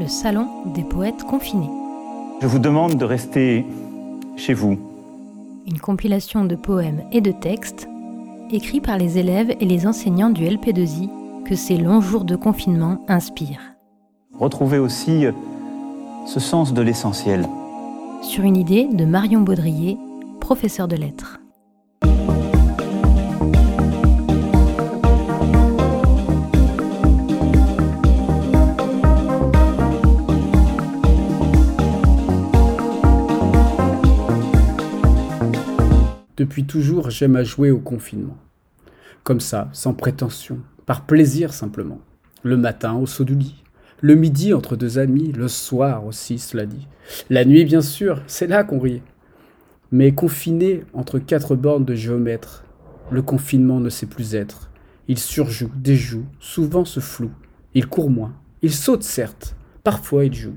[0.00, 1.68] le salon des poètes confinés.
[2.40, 3.66] Je vous demande de rester
[4.36, 4.78] chez vous.
[5.66, 7.86] Une compilation de poèmes et de textes
[8.50, 13.04] écrits par les élèves et les enseignants du LP2I que ces longs jours de confinement
[13.08, 13.74] inspirent.
[14.38, 15.26] Retrouvez aussi
[16.26, 17.46] ce sens de l'essentiel.
[18.22, 19.98] Sur une idée de Marion Baudrier,
[20.40, 21.40] professeur de lettres.
[36.40, 38.38] Depuis toujours, j'aime à jouer au confinement.
[39.24, 42.00] Comme ça, sans prétention, par plaisir simplement.
[42.42, 43.62] Le matin au saut du lit,
[44.00, 46.88] le midi entre deux amis, le soir aussi, cela dit.
[47.28, 49.02] La nuit, bien sûr, c'est là qu'on rit.
[49.92, 52.64] Mais confiné entre quatre bornes de géomètre,
[53.10, 54.70] le confinement ne sait plus être.
[55.08, 57.32] Il surjoue, déjoue, souvent se floue.
[57.74, 58.32] Il court moins.
[58.62, 60.56] Il saute certes, parfois il joue.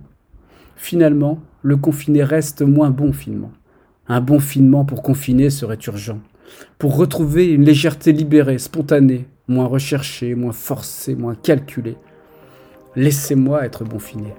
[0.77, 3.51] Finalement, le confiné reste moins bon finement.
[4.07, 6.19] Un bon finement pour confiner serait urgent,
[6.77, 11.95] pour retrouver une légèreté libérée, spontanée, moins recherchée, moins forcée, moins calculée.
[12.97, 14.33] Laissez-moi être bon finé.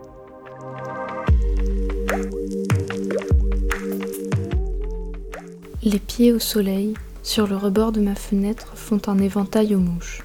[5.83, 6.93] Les pieds au soleil,
[7.23, 10.23] sur le rebord de ma fenêtre, font un éventail aux mouches.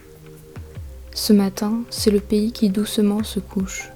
[1.14, 3.90] Ce matin, c'est le pays qui doucement se couche.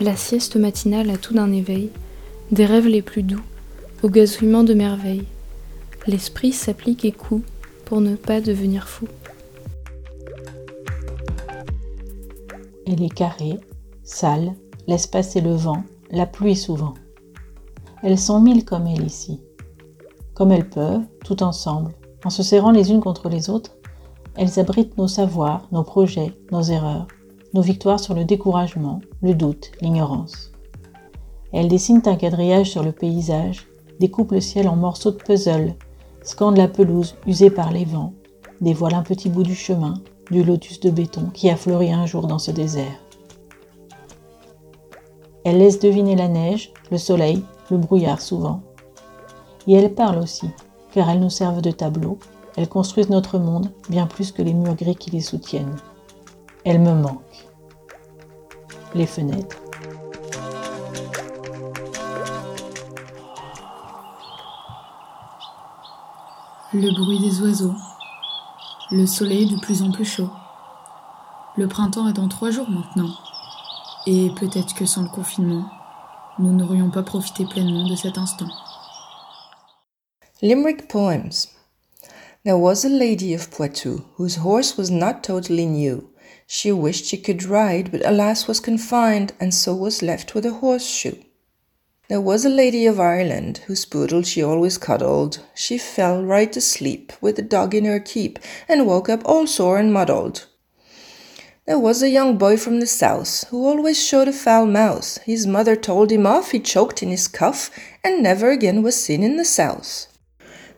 [0.00, 1.90] La sieste matinale a tout d'un éveil,
[2.50, 3.42] des rêves les plus doux,
[4.02, 5.26] au gazouillement de merveilles.
[6.06, 7.42] L'esprit s'applique et coud
[7.84, 9.06] pour ne pas devenir fou.
[12.86, 13.58] Elle est carrée,
[14.02, 14.54] sale,
[14.86, 16.94] laisse passer le vent, la pluie souvent.
[18.02, 19.40] Elles sont mille comme elle ici.
[20.34, 21.92] Comme elles peuvent, tout ensemble,
[22.24, 23.76] en se serrant les unes contre les autres,
[24.36, 27.06] elles abritent nos savoirs, nos projets, nos erreurs,
[27.52, 30.52] nos victoires sur le découragement, le doute, l'ignorance.
[31.52, 33.69] Elles dessinent un quadrillage sur le paysage
[34.00, 35.74] découpe le ciel en morceaux de puzzle,
[36.22, 38.14] scande la pelouse usée par les vents,
[38.62, 39.94] dévoile un petit bout du chemin,
[40.30, 42.98] du lotus de béton qui a fleuri un jour dans ce désert.
[45.44, 48.62] Elle laisse deviner la neige, le soleil, le brouillard souvent.
[49.66, 50.48] Et elle parle aussi,
[50.92, 52.18] car elles nous servent de tableau,
[52.56, 55.76] elles construisent notre monde bien plus que les murs gris qui les soutiennent.
[56.64, 57.48] Elles me manquent.
[58.94, 59.62] Les fenêtres,
[66.72, 67.74] le bruit des oiseaux,
[68.92, 70.30] le soleil de plus en plus chaud.
[71.56, 73.10] Le printemps est dans trois jours maintenant,
[74.06, 75.68] et peut-être que sans le confinement,
[76.38, 78.46] nous n'aurions pas profité pleinement de cet instant.
[80.42, 81.48] Limerick Poems
[82.44, 86.08] There was a lady of Poitou whose horse was not totally new.
[86.46, 90.52] She wished she could ride, but alas was confined, and so was left with a
[90.52, 91.16] horseshoe.
[92.10, 95.38] There was a lady of Ireland whose poodle she always cuddled.
[95.54, 99.78] She fell right asleep with the dog in her keep and woke up all sore
[99.78, 100.46] and muddled.
[101.66, 105.18] There was a young boy from the south who always showed a foul mouth.
[105.18, 107.70] His mother told him off, he choked in his cuff,
[108.02, 110.08] and never again was seen in the south.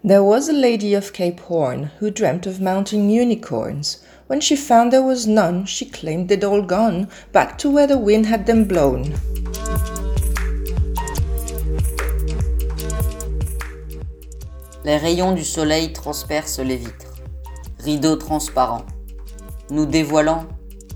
[0.04, 4.04] There was a lady of Cape Horn who dreamt of mounting unicorns.
[4.26, 7.96] When she found there was none, she claimed they'd all gone back to where the
[7.96, 9.14] wind had them blown.
[14.84, 17.14] Les rayons du soleil transpercent les vitres,
[17.78, 18.84] rideaux transparents,
[19.70, 20.44] nous dévoilant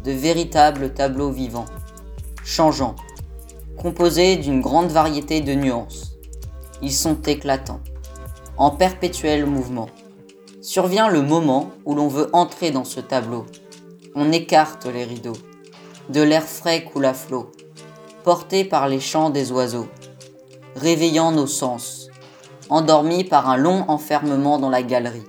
[0.05, 1.67] de véritables tableaux vivants,
[2.45, 2.97] changeants,
[3.77, 6.17] composés d'une grande variété de nuances.
[6.83, 7.79] Ils sont éclatants,
[8.57, 9.89] en perpétuel mouvement.
[10.63, 13.47] Survient le moment où l'on veut entrer dans ce tableau.
[14.17, 15.39] On écarte les rideaux.
[16.09, 17.53] De l'air frais coule à flot,
[18.25, 19.87] porté par les chants des oiseaux,
[20.75, 22.06] réveillant nos sens
[22.69, 25.25] endormi par un long enfermement dans la galerie.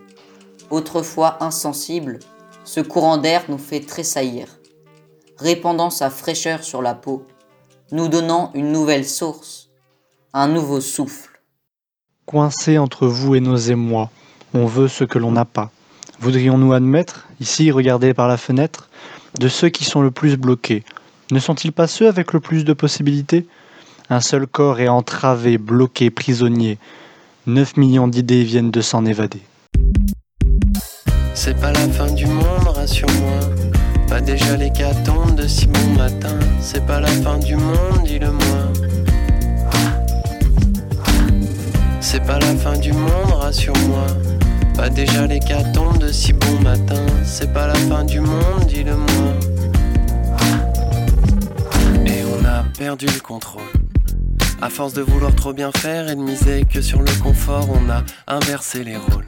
[0.69, 2.19] Autrefois insensible,
[2.63, 4.48] ce courant d'air nous fait tressaillir,
[5.38, 7.25] répandant sa fraîcheur sur la peau,
[7.92, 9.69] nous donnant une nouvelle source,
[10.34, 11.42] un nouveau souffle.
[12.25, 14.10] Coincé entre vous et nos émois,
[14.54, 15.72] on veut ce que l'on n'a pas.
[16.19, 18.90] Voudrions-nous admettre, ici regardés par la fenêtre,
[19.40, 20.83] de ceux qui sont le plus bloqués?
[21.31, 23.48] Ne sont-ils pas ceux avec le plus de possibilités?
[24.10, 26.78] Un seul corps est entravé, bloqué, prisonnier.
[27.48, 29.40] 9 millions d'idées viennent de s'en évader.
[31.34, 33.40] C'est pas la fin du monde, rassure-moi.
[34.10, 36.38] Pas déjà l'hécatombe de si bon matin.
[36.60, 38.74] C'est pas la fin du monde, dis-le-moi.
[42.02, 44.08] C'est pas la fin du monde, rassure-moi.
[44.76, 47.06] Pas déjà l'hécatombe de si bon matin.
[47.24, 49.34] C'est pas la fin du monde, dis-le-moi.
[52.06, 53.64] Et on a perdu le contrôle.
[54.59, 57.89] À force de vouloir trop bien faire et de miser que sur le confort, on
[57.92, 59.25] a inversé les rôles.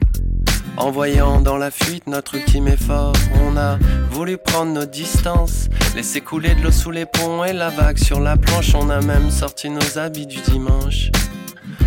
[0.76, 3.12] En voyant dans la fuite notre ultime effort,
[3.44, 3.78] on a
[4.10, 8.18] voulu prendre nos distances, laisser couler de l'eau sous les ponts et la vague sur
[8.18, 11.10] la planche, on a même sorti nos habits du dimanche.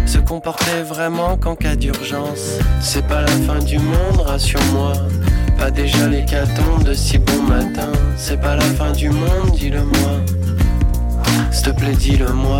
[0.05, 4.93] Se comporter vraiment qu'en cas d'urgence, c'est pas la fin du monde, rassure-moi.
[5.57, 10.19] Pas déjà l'hécatombe de si bon matin, c'est pas la fin du monde, dis-le-moi.
[11.51, 12.59] S'il te plaît, dis-le-moi.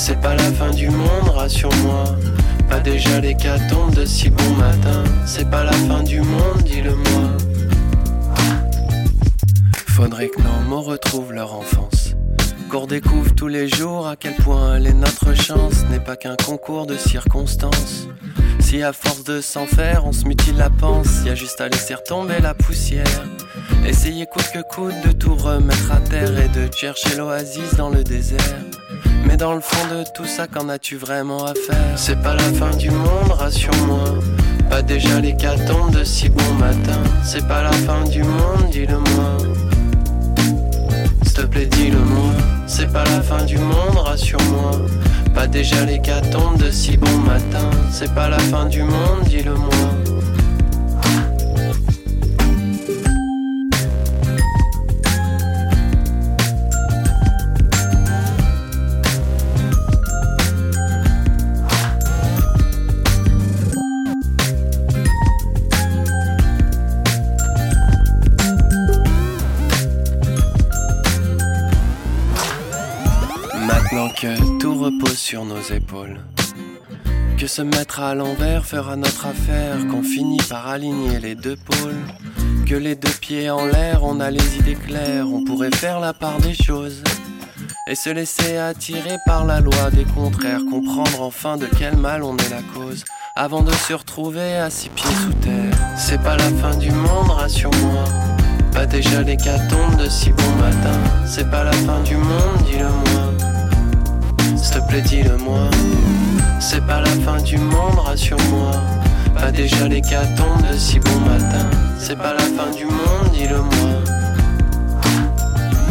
[0.00, 2.04] C'est pas la fin du monde, rassure-moi.
[2.70, 7.30] Pas déjà l'hécatombe de si bon matin, c'est pas la fin du monde, dis-le-moi.
[9.88, 12.14] Faudrait que nos mots retrouvent leur enfance.
[12.70, 16.36] Qu'on découvre tous les jours à quel point elle est notre chance, n'est pas qu'un
[16.36, 18.06] concours de circonstances.
[18.60, 21.68] Si à force de s'en faire, on se mutile la panse, y a juste à
[21.68, 23.26] laisser retomber la poussière.
[23.84, 28.04] Essayer coûte que coûte de tout remettre à terre et de chercher l'oasis dans le
[28.04, 28.67] désert.
[29.28, 31.76] Mais dans le fond de tout ça, qu'en as-tu vraiment à faire?
[31.96, 34.14] C'est pas la fin du monde, rassure-moi.
[34.70, 36.98] Pas déjà l'hécatombe de si bon matin.
[37.22, 39.36] C'est pas la fin du monde, dis-le-moi.
[41.24, 42.32] S'il te plaît, dis-le-moi.
[42.66, 44.70] C'est pas la fin du monde, rassure-moi.
[45.34, 47.68] Pas déjà l'hécatombe de si bon matin.
[47.92, 50.17] C'est pas la fin du monde, dis-le-moi.
[74.20, 76.18] Que tout repose sur nos épaules.
[77.38, 82.00] Que se mettre à l'envers fera notre affaire, qu'on finit par aligner les deux pôles.
[82.66, 86.12] Que les deux pieds en l'air, on a les idées claires, on pourrait faire la
[86.12, 87.04] part des choses.
[87.88, 92.36] Et se laisser attirer par la loi des contraires, comprendre enfin de quel mal on
[92.38, 93.04] est la cause.
[93.36, 95.78] Avant de se retrouver à six pieds sous terre.
[95.96, 98.04] C'est pas la fin du monde, rassure-moi.
[98.72, 100.98] Pas déjà l'hécatombe de si bon matin.
[101.24, 103.57] C'est pas la fin du monde, dis-le-moi.
[104.60, 105.70] S'il te plaît, dis-le-moi.
[106.60, 108.72] C'est pas la fin du monde, rassure-moi.
[109.34, 111.66] Pas déjà l'hécatombe de si bon matin.
[111.98, 114.02] C'est pas la fin du monde, dis-le-moi.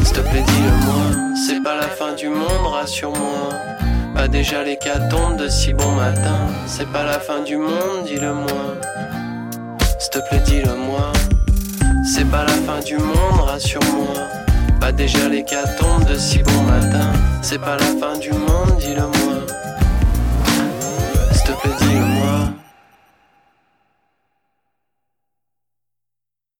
[0.03, 1.35] S'il te plaît, dis-le-moi.
[1.47, 3.49] C'est pas la fin du monde, rassure-moi.
[4.13, 6.39] Pas déjà l'hécatombe de si bon matin.
[6.65, 8.75] C'est pas la fin du monde, dis-le-moi.
[9.99, 11.13] S'il te plaît, dis-le-moi.
[12.13, 14.46] C'est pas la fin du monde, rassure-moi.
[14.87, 17.11] Pas déjà l'hécatombe de si bon matin.
[17.41, 19.36] C'est pas la fin du monde, dis-le-moi.